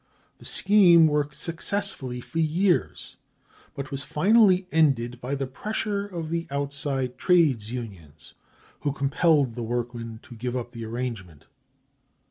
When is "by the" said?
5.21-5.45